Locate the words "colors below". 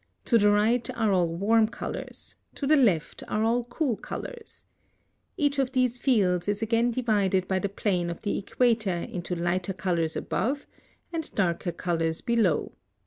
11.71-12.71